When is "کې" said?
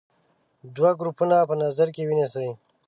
1.95-2.03